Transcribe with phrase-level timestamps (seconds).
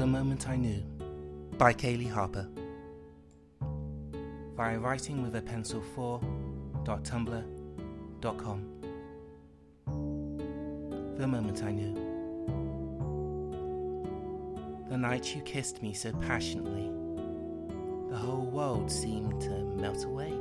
[0.00, 0.82] The Moment I Knew
[1.58, 2.48] by Kaylee Harper.
[4.56, 8.66] Via writing with a pencil 4.tumblr.com.
[11.18, 11.94] The Moment I Knew.
[14.88, 16.90] The night you kissed me so passionately,
[18.08, 20.32] the whole world seemed to melt away.